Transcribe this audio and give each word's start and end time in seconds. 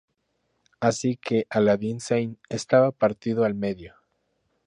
Así 0.79 1.15
que 1.15 1.45
"Aladdin 1.51 1.99
Sane" 1.99 2.37
estaba 2.49 2.91
partido 2.91 3.43
al 3.43 3.53
medio". 3.53 3.93